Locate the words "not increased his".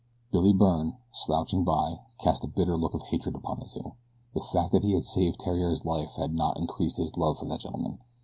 6.33-7.19